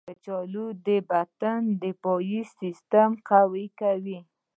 [0.07, 4.19] کچالو د بدن دفاعي سیستم قوي کوي.